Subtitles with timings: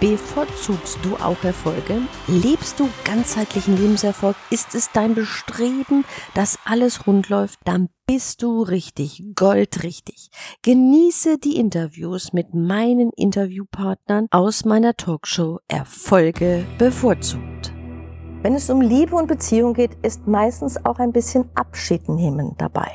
[0.00, 2.00] Bevorzugst du auch Erfolge?
[2.26, 4.34] Lebst du ganzheitlichen Lebenserfolg?
[4.48, 7.58] Ist es dein Bestreben, dass alles rund läuft?
[7.66, 10.30] Dann bist du richtig, goldrichtig.
[10.62, 17.74] Genieße die Interviews mit meinen Interviewpartnern aus meiner Talkshow Erfolge bevorzugt.
[18.40, 22.90] Wenn es um Liebe und Beziehung geht, ist meistens auch ein bisschen Abschied nehmen dabei.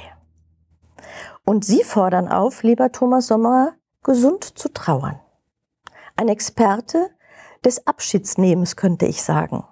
[1.43, 5.19] Und Sie fordern auf, lieber Thomas Sommerer, gesund zu trauern
[6.15, 7.09] ein Experte
[7.63, 9.63] des Abschiedsnehmens, könnte ich sagen.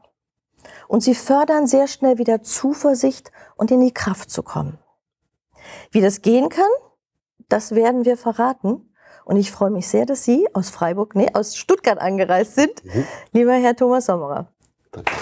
[0.88, 4.78] Und sie fördern sehr schnell wieder Zuversicht und in die Kraft zu kommen.
[5.92, 6.70] Wie das gehen kann,
[7.50, 8.90] das werden wir verraten.
[9.26, 12.84] Und ich freue mich sehr, dass Sie aus Freiburg, nee, aus Stuttgart angereist sind.
[12.84, 13.08] Mhm.
[13.32, 14.48] Lieber Herr Thomas Sommerer.
[14.92, 15.14] Danke.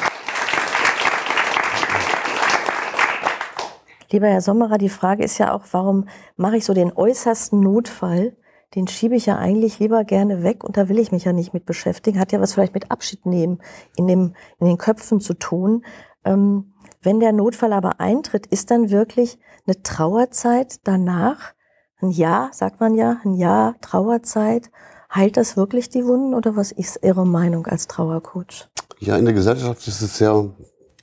[4.12, 8.36] Lieber Herr Sommerer, die Frage ist ja auch, warum mache ich so den äußersten Notfall
[8.76, 11.54] den schiebe ich ja eigentlich lieber gerne weg und da will ich mich ja nicht
[11.54, 12.20] mit beschäftigen.
[12.20, 13.60] Hat ja was vielleicht mit Abschied nehmen
[13.98, 15.84] in, dem, in den Köpfen zu tun.
[16.24, 21.54] Ähm, wenn der Notfall aber eintritt, ist dann wirklich eine Trauerzeit danach,
[22.02, 24.72] ein Jahr, sagt man ja, ein Jahr Trauerzeit,
[25.14, 28.70] heilt das wirklich die Wunden oder was ist Ihre Meinung als Trauercoach?
[29.00, 30.50] Ja, in der Gesellschaft ist es sehr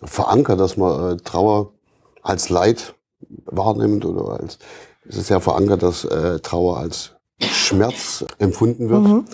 [0.03, 1.73] verankert, dass man äh, Trauer
[2.23, 2.95] als Leid
[3.45, 4.59] wahrnimmt oder als,
[5.05, 9.03] es ist sehr verankert, dass äh, Trauer als Schmerz empfunden wird.
[9.03, 9.25] Mhm.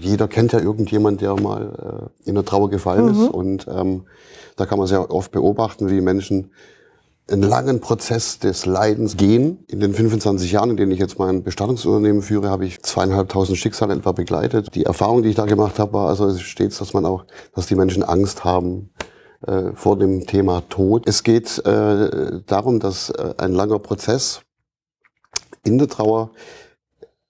[0.00, 3.10] Jeder kennt ja irgendjemand, der mal äh, in der Trauer gefallen mhm.
[3.10, 3.28] ist.
[3.30, 4.04] Und ähm,
[4.56, 6.50] da kann man sehr oft beobachten, wie Menschen
[7.30, 9.64] einen langen Prozess des Leidens gehen.
[9.68, 13.94] In den 25 Jahren, in denen ich jetzt mein Bestattungsunternehmen führe, habe ich zweieinhalbtausend Schicksale
[13.94, 14.74] etwa begleitet.
[14.74, 17.24] Die Erfahrung, die ich da gemacht habe, war also stets, dass man auch,
[17.54, 18.90] dass die Menschen Angst haben
[19.46, 21.06] äh, vor dem Thema Tod.
[21.06, 24.40] Es geht äh, darum, dass äh, ein langer Prozess
[25.64, 26.30] in der Trauer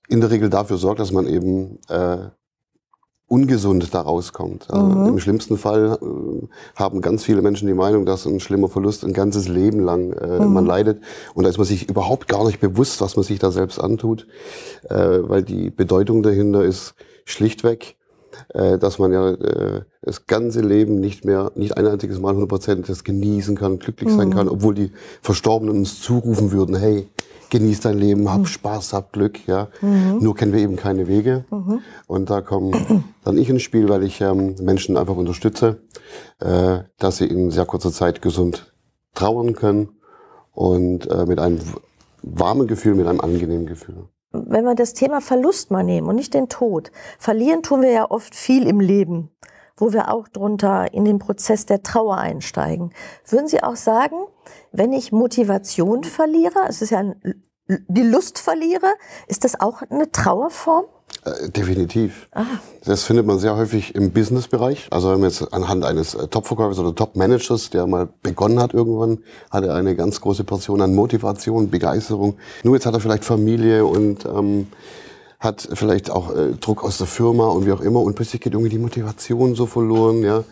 [0.09, 2.29] in der Regel dafür sorgt, dass man eben äh,
[3.29, 4.71] ungesund da rauskommt.
[4.71, 5.09] Also mhm.
[5.09, 9.13] Im schlimmsten Fall äh, haben ganz viele Menschen die Meinung, dass ein schlimmer Verlust ein
[9.13, 10.53] ganzes Leben lang äh, mhm.
[10.55, 11.03] man leidet.
[11.35, 14.27] Und da ist man sich überhaupt gar nicht bewusst, was man sich da selbst antut,
[14.89, 16.95] äh, weil die Bedeutung dahinter ist
[17.27, 17.97] schlichtweg,
[18.55, 22.49] äh, dass man ja äh, das ganze Leben nicht mehr, nicht ein einziges Mal 100
[22.49, 24.17] Prozent das genießen kann, glücklich mhm.
[24.17, 27.09] sein kann, obwohl die Verstorbenen uns zurufen würden, hey,
[27.51, 28.47] genieß dein Leben, hab mhm.
[28.47, 29.69] Spaß, hab Glück, ja.
[29.81, 30.19] Mhm.
[30.21, 31.45] Nur kennen wir eben keine Wege.
[31.51, 31.81] Mhm.
[32.07, 32.73] Und da komme
[33.25, 35.83] dann ich ins Spiel, weil ich ähm, Menschen einfach unterstütze,
[36.41, 38.73] äh, dass sie in sehr kurzer Zeit gesund
[39.15, 39.89] trauern können
[40.53, 41.61] und äh, mit einem
[42.23, 44.09] warmen Gefühl, mit einem angenehmen Gefühl.
[44.33, 46.91] Wenn wir das Thema Verlust mal nehmen und nicht den Tod.
[47.19, 49.31] Verlieren tun wir ja oft viel im Leben,
[49.79, 52.93] wo wir auch drunter in den Prozess der Trauer einsteigen.
[53.27, 54.17] Würden Sie auch sagen,
[54.73, 58.95] wenn ich Motivation verliere, es ist ja ein, die Lust verliere,
[59.27, 60.85] ist das auch eine Trauerform?
[61.25, 62.29] Äh, definitiv.
[62.33, 62.45] Ah.
[62.85, 64.89] Das findet man sehr häufig im Businessbereich.
[64.91, 69.19] Also wenn man jetzt anhand eines äh, Top-Verkäufers oder Top-Managers, der mal begonnen hat irgendwann,
[69.51, 72.37] hat er eine ganz große Portion an Motivation, Begeisterung.
[72.63, 74.69] Nur jetzt hat er vielleicht Familie und ähm,
[75.39, 78.55] hat vielleicht auch äh, Druck aus der Firma und wie auch immer und plötzlich geht
[78.55, 80.45] irgendwie die Motivation so verloren, ja.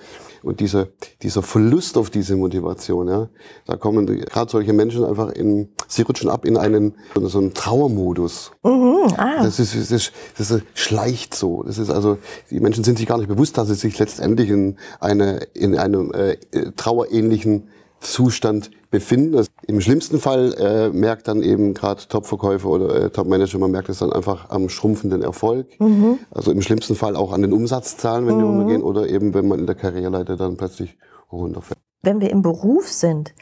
[0.43, 0.87] Und dieser,
[1.23, 3.29] dieser Verlust auf diese Motivation, ja,
[3.67, 8.53] da kommen gerade solche Menschen einfach in, sie rutschen ab in einen, so einen Trauermodus.
[8.63, 9.43] Mhm, ah.
[9.43, 11.65] das, ist, das, ist, das ist, schleicht so.
[11.65, 12.19] Das ist also,
[12.51, 16.13] die Menschen sind sich gar nicht bewusst, dass sie sich letztendlich in, eine, in einem
[16.13, 16.37] äh,
[16.77, 17.65] trauerähnlichen
[18.01, 19.45] Zustand befinden.
[19.67, 23.99] Im schlimmsten Fall äh, merkt dann eben gerade Top-Verkäufer oder äh, Top-Manager, man merkt es
[23.99, 25.69] dann einfach am schrumpfenden Erfolg.
[25.81, 26.19] Mhm.
[26.31, 28.39] Also im schlimmsten Fall auch an den Umsatzzahlen, wenn mhm.
[28.39, 30.97] die runtergehen, oder eben wenn man in der Karriereleiter dann plötzlich
[31.33, 31.79] runterfällt.
[32.03, 33.35] Wenn wir im Beruf sind,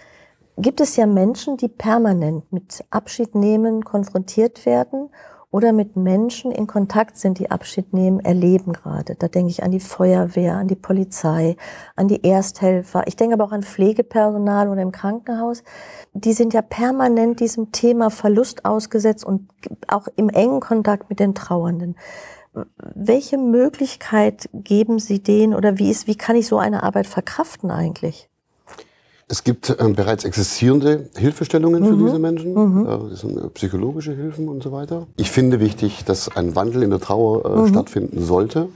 [0.57, 5.11] gibt es ja Menschen, die permanent mit Abschied nehmen konfrontiert werden
[5.55, 9.15] oder mit Menschen in Kontakt sind, die Abschied nehmen, erleben gerade.
[9.15, 11.55] Da denke ich an die Feuerwehr, an die Polizei,
[11.95, 13.07] an die Ersthelfer.
[13.07, 15.63] Ich denke aber auch an Pflegepersonal oder im Krankenhaus.
[16.13, 19.49] Die sind ja permanent diesem Thema Verlust ausgesetzt und
[19.87, 21.95] auch im engen Kontakt mit den Trauernden.
[22.77, 27.71] Welche Möglichkeit geben Sie denen oder wie ist, wie kann ich so eine Arbeit verkraften
[27.71, 28.29] eigentlich?
[29.27, 32.87] Es gibt ähm, bereits existierende Hilfestellungen für diese Menschen.
[32.87, 35.07] Äh, das sind äh, psychologische Hilfen und so weiter.
[35.17, 38.69] Ich finde wichtig, dass ein Wandel in der Trauer äh, stattfinden sollte,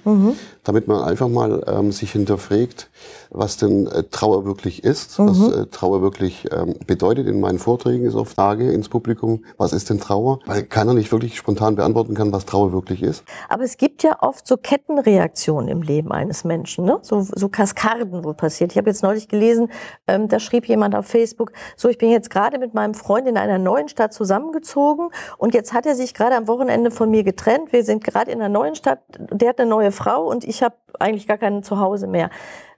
[0.64, 2.90] damit man einfach mal ähm, sich hinterfragt,
[3.30, 7.26] was denn äh, Trauer wirklich ist, was äh, Trauer wirklich ähm, bedeutet.
[7.26, 10.40] In meinen Vorträgen ist oft Frage ins Publikum, was ist denn Trauer?
[10.46, 13.24] Weil keiner nicht wirklich spontan beantworten kann, was Trauer wirklich ist.
[13.48, 16.98] Aber es gibt ja oft so Kettenreaktionen im Leben eines Menschen, ne?
[17.02, 18.72] so, so Kaskaden, wo passiert.
[18.72, 19.70] Ich habe jetzt neulich gelesen,
[20.06, 23.36] ähm, da schrieb jemand auf Facebook, so ich bin jetzt gerade mit meinem Freund in
[23.36, 27.72] einer neuen Stadt zusammengezogen und jetzt hat er sich gerade am Wochenende von mir getrennt.
[27.72, 30.74] Wir sind gerade in einer neuen Stadt, der hat eine neue Frau und ich habe
[30.98, 32.30] eigentlich gar kein Zuhause mehr.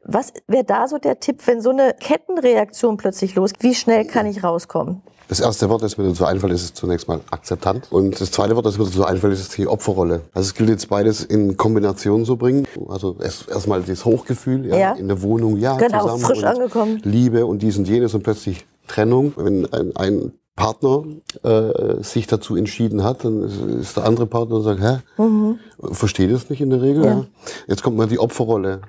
[0.03, 3.63] Was wäre da so der Tipp, wenn so eine Kettenreaktion plötzlich losgeht?
[3.63, 5.03] Wie schnell kann ich rauskommen?
[5.31, 7.87] Das erste Wort, das mir dazu einfällt, ist zunächst mal Akzeptanz.
[7.91, 10.23] Und das zweite Wort, das mir dazu einfällt, ist die Opferrolle.
[10.35, 12.67] Also es gilt jetzt beides in Kombination zu bringen.
[12.88, 14.93] Also erst- erstmal das Hochgefühl ja, Ja.
[14.94, 16.23] in der Wohnung, ja, Genau, zusammen.
[16.25, 17.00] frisch und angekommen.
[17.05, 19.32] Liebe und dies und jenes und plötzlich Trennung.
[19.37, 21.05] Wenn ein, ein Partner
[21.44, 24.99] äh, sich dazu entschieden hat, dann ist, ist der andere Partner und sagt, hä,
[25.93, 27.05] versteht es nicht in der Regel.
[27.05, 27.25] Ja.
[27.69, 28.81] Jetzt kommt mal die Opferrolle.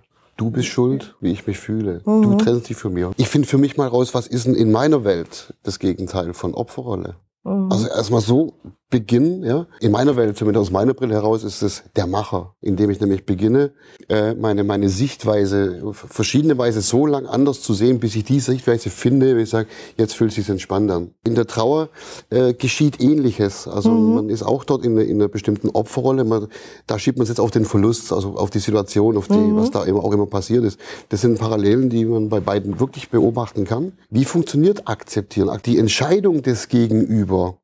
[0.41, 2.01] Du bist schuld, wie ich mich fühle.
[2.03, 3.11] Du trennst dich von mir.
[3.17, 6.55] Ich finde für mich mal raus, was ist denn in meiner Welt das Gegenteil von
[6.55, 7.15] Opferrolle?
[7.43, 8.55] Also erstmal so
[8.91, 9.65] beginnen, ja.
[9.79, 13.25] In meiner Welt, zumindest aus meiner Brille heraus, ist es der Macher, indem ich nämlich
[13.25, 13.71] beginne,
[14.09, 18.91] äh, meine, meine Sichtweise, verschiedene Weise so lang anders zu sehen, bis ich die Sichtweise
[18.91, 19.67] finde, wie ich sage,
[19.97, 21.11] jetzt fühlt es sich entspannt an.
[21.23, 21.89] In der Trauer
[22.29, 23.67] äh, geschieht Ähnliches.
[23.67, 26.23] Also man ist auch dort in, einer- in einer bestimmten Opferrolle.
[26.23, 26.47] Man,
[26.85, 29.71] da schiebt man es jetzt auf den Verlust, also auf die Situation, auf die, was
[29.71, 30.77] da immer, auch immer passiert ist.
[31.09, 33.93] Das sind Parallelen, die man bei beiden wirklich beobachten kann.
[34.09, 35.49] Wie funktioniert Akzeptieren?
[35.65, 37.57] Die Entscheidung des Gegenüber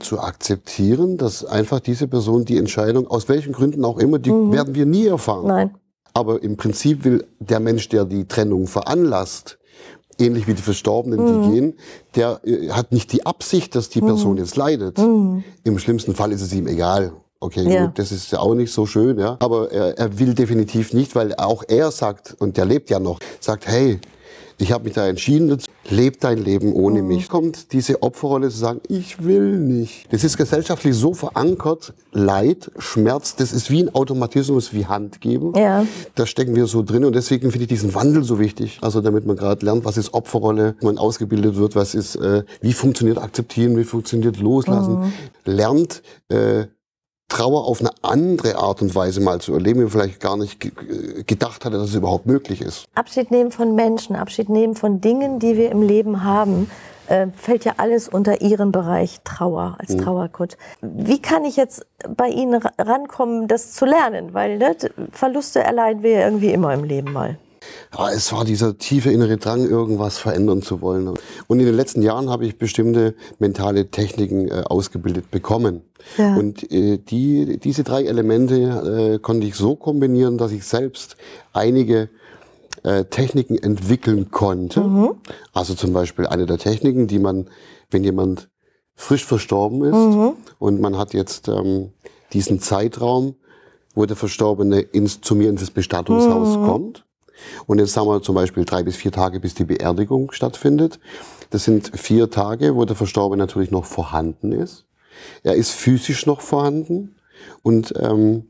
[0.00, 4.74] zu akzeptieren, dass einfach diese Person die Entscheidung, aus welchen Gründen auch immer, die werden
[4.74, 5.46] wir nie erfahren.
[5.46, 5.70] Nein.
[6.14, 9.58] Aber im Prinzip will der Mensch, der die Trennung veranlasst,
[10.18, 11.74] ähnlich wie die Verstorbenen, die gehen,
[12.14, 14.98] der äh, hat nicht die Absicht, dass die Person jetzt leidet.
[14.98, 17.12] Im schlimmsten Fall ist es ihm egal.
[17.38, 17.84] Okay, Ja.
[17.86, 19.36] gut, das ist ja auch nicht so schön, ja.
[19.40, 23.18] Aber er, er will definitiv nicht, weil auch er sagt, und der lebt ja noch,
[23.40, 24.00] sagt, hey,
[24.58, 27.28] ich habe mich da entschieden dazu, leb dein Leben ohne mich.
[27.28, 30.12] Kommt diese Opferrolle zu sagen, ich will nicht.
[30.12, 35.52] Das ist gesellschaftlich so verankert, Leid, Schmerz, das ist wie ein Automatismus, wie Hand geben.
[35.54, 35.84] Ja.
[36.14, 38.78] Da stecken wir so drin und deswegen finde ich diesen Wandel so wichtig.
[38.80, 42.44] Also damit man gerade lernt, was ist Opferrolle, wenn man ausgebildet wird, was ist, äh,
[42.60, 45.12] wie funktioniert Akzeptieren, wie funktioniert Loslassen,
[45.44, 46.66] lernt äh,
[47.28, 50.64] Trauer auf eine andere Art und Weise mal zu erleben, wie man vielleicht gar nicht
[50.64, 52.86] äh, gedacht hatte, dass es überhaupt möglich ist.
[52.94, 56.70] Abschied nehmen von Menschen, Abschied nehmen von Dingen, die wir im Leben haben,
[57.08, 60.56] äh, fällt ja alles unter Ihren Bereich Trauer, als Trauercoach.
[60.82, 61.84] Wie kann ich jetzt
[62.16, 64.32] bei Ihnen ra- rankommen, das zu lernen?
[64.32, 64.76] Weil ne,
[65.12, 67.38] Verluste erleiden wir ja irgendwie immer im Leben mal.
[67.96, 71.08] Ja, es war dieser tiefe innere Drang, irgendwas verändern zu wollen.
[71.08, 75.82] Und in den letzten Jahren habe ich bestimmte mentale Techniken äh, ausgebildet bekommen.
[76.18, 76.36] Ja.
[76.36, 81.16] Und äh, die, diese drei Elemente äh, konnte ich so kombinieren, dass ich selbst
[81.52, 82.08] einige
[82.82, 85.14] äh, Techniken entwickeln konnte.
[85.52, 87.48] Also zum Beispiel eine der Techniken, die man,
[87.90, 88.48] wenn jemand
[88.94, 89.94] frisch verstorben ist
[90.58, 91.92] und man hat jetzt ähm,
[92.32, 93.36] diesen Zeitraum,
[93.94, 97.05] wo der Verstorbene ins, zu mir ins Bestattungshaus kommt.
[97.66, 100.98] Und jetzt sagen wir zum Beispiel drei bis vier Tage, bis die Beerdigung stattfindet.
[101.50, 104.84] Das sind vier Tage, wo der Verstorbene natürlich noch vorhanden ist.
[105.42, 107.16] Er ist physisch noch vorhanden.
[107.62, 108.46] Und ähm,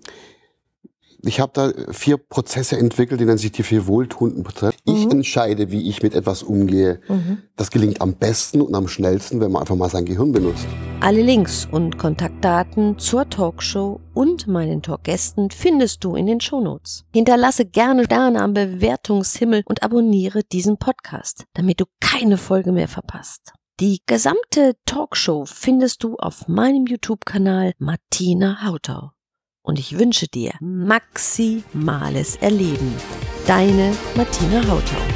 [1.22, 4.74] ich habe da vier Prozesse entwickelt, die nennen sich die vier wohltuenden Prozesse.
[4.84, 7.00] Ich entscheide, wie ich mit etwas umgehe.
[7.56, 10.66] Das gelingt am besten und am schnellsten, wenn man einfach mal sein Gehirn benutzt.
[11.00, 17.04] Alle Links und Kontaktdaten zur Talkshow und meinen Talkgästen findest du in den Shownotes.
[17.12, 23.52] Hinterlasse gerne Sterne am Bewertungshimmel und abonniere diesen Podcast, damit du keine Folge mehr verpasst.
[23.78, 29.10] Die gesamte Talkshow findest du auf meinem YouTube-Kanal Martina Hautau.
[29.66, 32.94] Und ich wünsche dir maximales Erleben.
[33.48, 35.15] Deine Martina Hautau.